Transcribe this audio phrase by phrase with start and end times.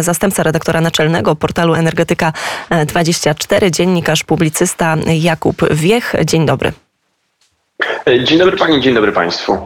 [0.00, 6.14] Zastępca redaktora naczelnego portalu Energetyka24, dziennikarz, publicysta Jakub Wiech.
[6.24, 6.72] Dzień dobry.
[8.24, 9.58] Dzień dobry Pani, dzień dobry Państwu.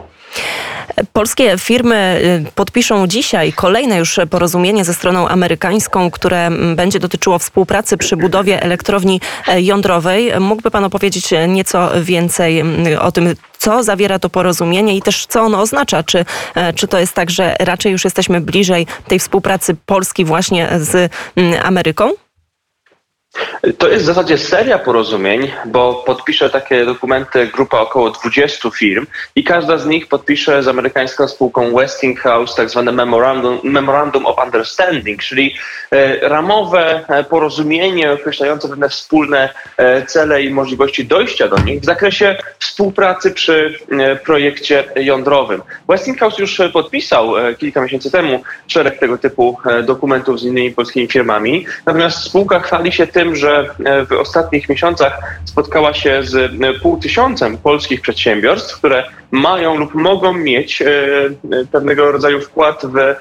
[1.13, 7.97] Polskie firmy y, podpiszą dzisiaj kolejne już porozumienie ze stroną amerykańską, które będzie dotyczyło współpracy
[7.97, 10.31] przy budowie elektrowni e, jądrowej.
[10.39, 12.63] Mógłby Pan opowiedzieć nieco więcej
[12.99, 16.03] o tym, co zawiera to porozumienie i też co ono oznacza?
[16.03, 16.25] Czy,
[16.55, 21.11] e, czy to jest tak, że raczej już jesteśmy bliżej tej współpracy Polski właśnie z
[21.63, 22.11] Ameryką?
[23.77, 29.43] To jest w zasadzie seria porozumień, bo podpisze takie dokumenty grupa około 20 firm i
[29.43, 35.55] każda z nich podpisze z amerykańską spółką Westinghouse tak zwane Memorandum, Memorandum of Understanding, czyli
[35.91, 41.85] e, ramowe e, porozumienie określające pewne wspólne e, cele i możliwości dojścia do nich w
[41.85, 43.79] zakresie współpracy przy
[44.25, 45.61] projekcie jądrowym.
[45.89, 52.23] Westinghouse już podpisał kilka miesięcy temu szereg tego typu dokumentów z innymi polskimi firmami, natomiast
[52.23, 57.57] spółka chwali się tym, że e, w ostatnich miesiącach spotkała się z e, pół tysiącem
[57.57, 60.85] polskich przedsiębiorstw, które mają lub mogą mieć e,
[61.71, 63.15] pewnego rodzaju wkład w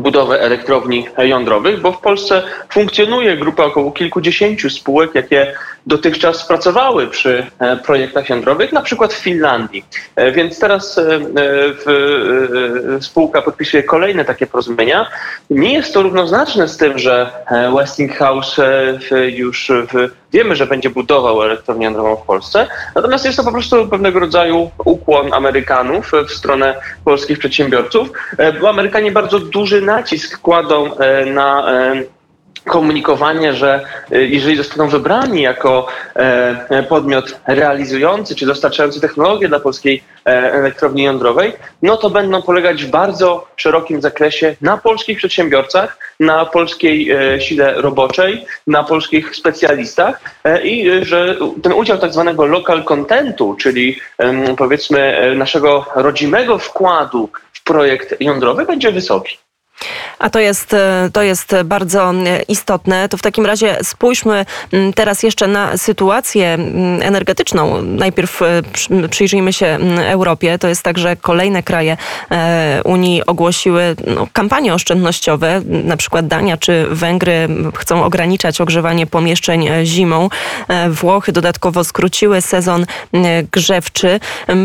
[0.00, 5.54] budowę elektrowni jądrowych, bo w Polsce funkcjonuje grupa około kilkudziesięciu spółek, jakie
[5.86, 9.84] dotychczas pracowały przy e, projektach jądrowych, na przykład w Finlandii.
[10.16, 11.20] E, więc teraz e,
[13.00, 15.06] spółka podpisuje kolejne takie porozumienia.
[15.50, 17.30] Nie jest to równoznaczne z tym, że
[17.76, 18.56] Westinghouse
[19.26, 19.72] już
[20.32, 24.70] wiemy, że będzie budował elektrownię jądrową w Polsce, natomiast jest to po prostu pewnego rodzaju
[24.84, 26.74] ukłon Amerykanów w stronę
[27.04, 28.08] polskich przedsiębiorców,
[28.60, 30.90] bo Amerykanie bardzo duży nacisk kładą
[31.26, 31.66] na
[32.66, 40.02] komunikowanie, że y, jeżeli zostaną wybrani jako e, podmiot realizujący czy dostarczający technologię dla polskiej
[40.26, 46.46] e, elektrowni jądrowej, no to będą polegać w bardzo szerokim zakresie na polskich przedsiębiorcach, na
[46.46, 50.20] polskiej e, sile roboczej, na polskich specjalistach
[50.64, 54.00] i że ten udział tak zwanego local contentu, czyli
[54.56, 59.43] powiedzmy naszego rodzimego wkładu w projekt jądrowy będzie wysoki.
[60.18, 63.08] A to jest, e, to jest bardzo e, istotne.
[63.08, 64.46] To w takim razie spójrzmy
[64.94, 66.58] teraz jeszcze na sytuację
[67.00, 67.82] energetyczną.
[67.82, 68.62] Najpierw e,
[69.10, 70.58] przyjrzyjmy się Europie.
[70.58, 71.96] To jest tak, że kolejne kraje
[72.84, 75.62] Unii ogłosiły no, kampanie oszczędnościowe.
[75.64, 80.28] Na przykład Dania czy Węgry chcą ograniczać ogrzewanie pomieszczeń zimą.
[80.88, 82.86] Włochy dodatkowo skróciły sezon
[83.52, 84.20] grzewczy.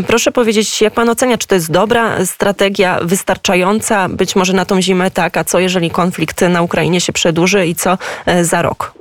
[0.06, 4.82] Proszę powiedzieć, jak pan ocenia, czy to jest dobra strategia, wystarczająca być może na tą
[4.82, 8.92] zimę tak, a co jeżeli konflikt na Ukrainie się przedłuży i co e, za rok?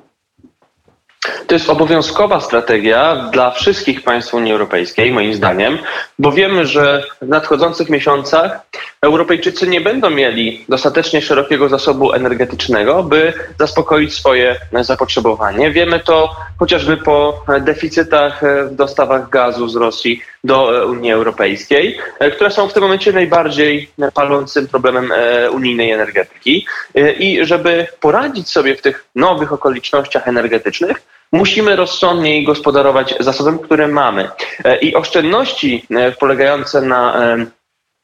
[1.47, 5.77] To jest obowiązkowa strategia dla wszystkich państw Unii Europejskiej, moim zdaniem,
[6.19, 8.59] bo wiemy, że w nadchodzących miesiącach
[9.01, 15.71] Europejczycy nie będą mieli dostatecznie szerokiego zasobu energetycznego, by zaspokoić swoje zapotrzebowanie.
[15.71, 21.99] Wiemy to chociażby po deficytach w dostawach gazu z Rosji do Unii Europejskiej,
[22.33, 26.65] które są w tym momencie najbardziej palącym problemem e, unijnej energetyki.
[26.95, 31.01] E, I żeby poradzić sobie w tych nowych okolicznościach energetycznych,
[31.31, 34.29] musimy rozsądniej gospodarować zasobem, które mamy.
[34.63, 35.85] E, I oszczędności
[36.19, 37.35] polegające na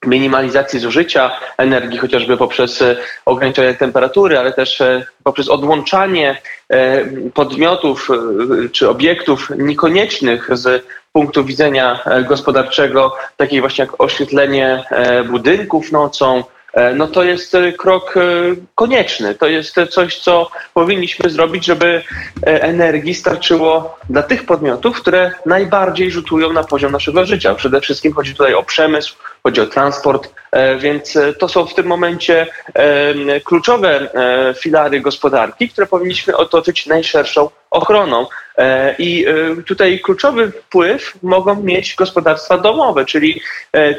[0.06, 8.10] minimalizacji zużycia energii, chociażby poprzez e, ograniczenie temperatury, ale też e, poprzez odłączanie e, podmiotów
[8.72, 14.84] czy obiektów niekoniecznych z punktu widzenia gospodarczego, takich właśnie jak oświetlenie
[15.30, 16.44] budynków nocą,
[16.96, 18.22] no to jest e, krok e,
[18.76, 19.36] konieczny.
[19.36, 22.02] To jest coś, co powinniśmy zrobić, żeby
[22.44, 27.56] energii starczyło dla tych podmiotów, które najbardziej rzutują na poziom naszego życia.
[27.56, 30.34] Przede wszystkim chodzi tutaj o przemysł, chodzi o transport,
[30.80, 32.48] więc to są w tym momencie
[33.44, 34.10] kluczowe
[34.60, 38.28] filary gospodarki, które powinniśmy otoczyć najszerszą ochroną.
[39.00, 39.26] I
[39.68, 43.42] tutaj kluczowy wpływ mogą mieć gospodarstwa domowe, czyli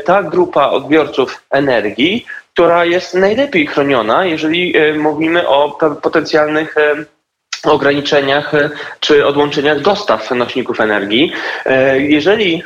[0.05, 2.27] ta grupa odbiorców energii,
[2.57, 7.05] która jest najlepiej chroniona, jeżeli e, mówimy o potencjalnych e,
[7.73, 8.71] ograniczeniach e,
[9.01, 11.33] czy odłączeniach dostaw nośników energii.
[11.99, 12.63] Jeżeli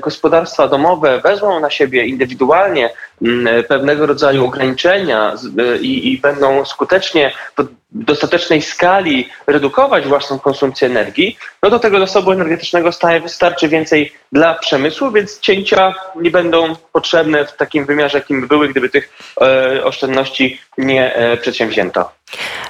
[0.00, 2.90] gospodarstwa domowe wezmą na siebie indywidualnie
[3.68, 5.34] pewnego rodzaju ograniczenia
[5.80, 12.32] i, i będą skutecznie w dostatecznej skali redukować własną konsumpcję energii, no to tego zasobu
[12.32, 18.40] energetycznego staje wystarczy więcej dla przemysłu, więc cięcia nie będą potrzebne w takim wymiarze, jakim
[18.40, 19.08] by były, gdyby tych
[19.40, 22.10] e, oszczędności nie e, przedsięwzięto.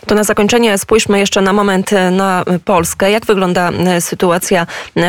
[0.06, 3.11] To na zakończenie spójrzmy jeszcze na moment na Polskę.
[3.11, 3.71] Jak wygląda
[4.01, 4.67] sytuacja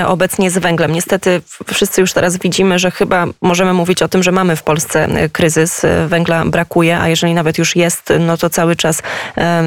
[0.07, 0.91] obecnie z węglem?
[0.91, 1.41] Niestety
[1.73, 5.81] wszyscy już teraz widzimy, że chyba możemy mówić o tym, że mamy w Polsce kryzys.
[6.07, 9.01] Węgla brakuje, a jeżeli nawet już jest, no to cały czas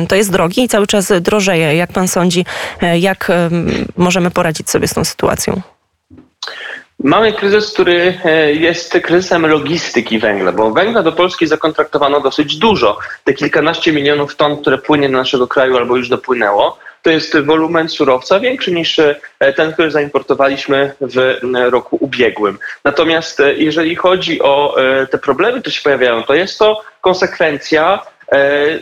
[0.09, 1.77] to jest drogi i cały czas drożeje.
[1.77, 2.45] Jak pan sądzi,
[3.01, 3.33] jak
[3.97, 5.61] możemy poradzić sobie z tą sytuacją?
[7.05, 12.99] Mamy kryzys, który e, jest kryzysem logistyki węgla, bo węgla do Polski zakontraktowano dosyć dużo.
[13.25, 17.89] Te kilkanaście milionów ton, które płynie do naszego kraju albo już dopłynęło, to jest wolumen
[17.89, 19.17] surowca większy niż e,
[19.57, 21.39] ten, który zaimportowaliśmy w
[21.71, 22.59] roku ubiegłym.
[22.85, 24.77] Natomiast e, jeżeli chodzi o
[25.11, 28.03] te problemy, które się pojawiają, to jest to konsekwencja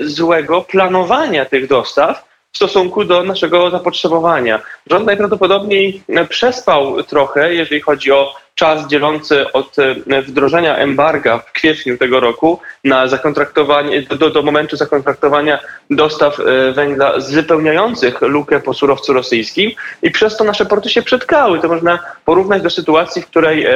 [0.01, 2.26] złego planowania tych dostaw
[2.57, 4.63] w stosunku do naszego zapotrzebowania.
[4.91, 11.99] Rząd najprawdopodobniej przespał trochę, jeżeli chodzi o czas dzielący od e, wdrożenia embarga w kwietniu
[11.99, 15.59] tego roku na zakontraktowanie, do, do momentu zakontraktowania
[15.91, 19.71] dostaw e, węgla wypełniających lukę po surowcu rosyjskim
[20.03, 21.61] i przez to nasze porty się przetkały.
[21.61, 23.67] To można porównać do sytuacji, w której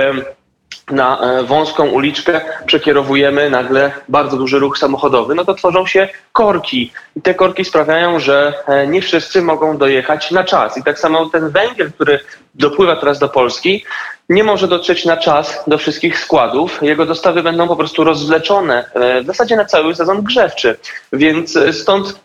[0.90, 6.92] na e, wąską uliczkę przekierowujemy nagle bardzo duży ruch samochodowy, no to tworzą się korki.
[7.16, 10.78] I te korki sprawiają, że e, nie wszyscy mogą dojechać na czas.
[10.78, 12.20] I tak samo ten węgiel, który
[12.54, 13.84] dopływa teraz do Polski,
[14.28, 16.82] nie może dotrzeć na czas do wszystkich składów.
[16.82, 20.76] Jego dostawy będą po prostu rozwleczone e, w zasadzie na cały sezon grzewczy.
[21.12, 22.20] Więc stąd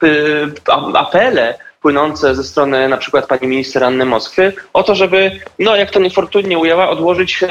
[0.94, 5.92] apele płynące ze strony na przykład pani minister Anny Moskwy o to, żeby, no jak
[5.92, 7.44] to niefortunnie ujęła, odłożyć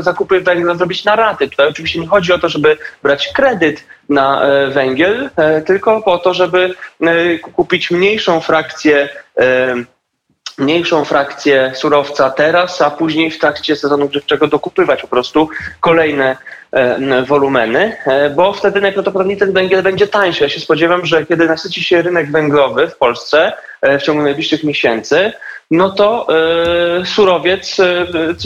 [0.00, 1.48] zakupy węgla, zrobić na raty.
[1.48, 6.18] Tutaj oczywiście nie chodzi o to, żeby brać kredyt na e, węgiel, e, tylko po
[6.18, 9.08] to, żeby e, kupić mniejszą frakcję
[10.60, 15.48] mniejszą frakcję surowca teraz, a później w trakcie sezonu grzewczego dokupywać po prostu
[15.80, 16.36] kolejne
[16.72, 20.42] e, wolumeny, e, bo wtedy najprawdopodobniej ten węgiel będzie tańszy.
[20.42, 23.52] Ja się spodziewam, że kiedy nasyci się rynek węglowy w Polsce
[23.82, 25.32] e, w ciągu najbliższych miesięcy,
[25.70, 26.26] no to
[27.00, 27.76] y, surowiec,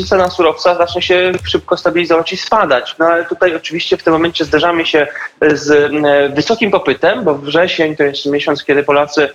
[0.09, 2.95] cena surowca zacznie się szybko stabilizować i spadać.
[2.99, 5.07] No ale tutaj oczywiście w tym momencie zderzamy się
[5.53, 5.93] z
[6.35, 9.29] wysokim popytem, bo wrzesień to jest miesiąc, kiedy Polacy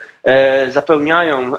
[0.70, 1.54] zapełniają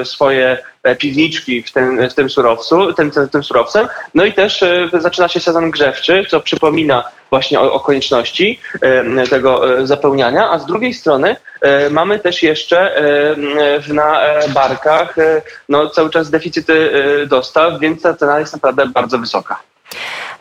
[0.00, 0.58] y, swoje
[0.98, 3.88] piwniczki w tym, w tym surowcu, tym, tym, tym surowcem.
[4.14, 7.04] No i też zaczyna się sezon grzewczy, co przypomina
[7.34, 12.42] właśnie o, o konieczności e, tego e, zapełniania, a z drugiej strony e, mamy też
[12.42, 12.94] jeszcze
[13.88, 15.16] na barkach
[15.68, 16.90] no, cały czas deficyty
[17.26, 19.58] dostaw, więc ta cena jest naprawdę bardzo wysoka.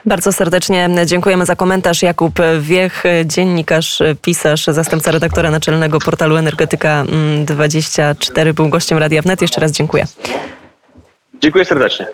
[0.05, 2.01] Bardzo serdecznie dziękujemy za komentarz.
[2.01, 7.03] Jakub Wiech, dziennikarz, pisarz, zastępca redaktora naczelnego portalu Energetyka
[7.45, 9.41] 24 był gościem Radia Wnet.
[9.41, 10.05] Jeszcze raz dziękuję.
[11.41, 12.07] Dziękuję serdecznie.